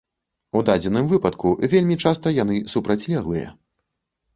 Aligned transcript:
У 0.59 0.61
дадзеным 0.69 1.11
выпадку 1.11 1.53
вельмі 1.75 2.01
часта 2.07 2.37
яны 2.43 2.61
супрацьлеглыя. 2.77 3.59